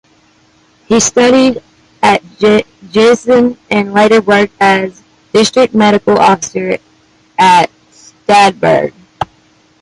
He 0.87 0.99
studied 0.99 1.61
at 2.01 2.23
Giessen 2.39 3.55
and 3.69 3.93
later 3.93 4.19
worked 4.21 4.55
as 4.59 5.03
district 5.31 5.75
medical 5.75 6.17
officer 6.17 6.79
at 7.37 7.69
Stadtberge. 7.91 8.93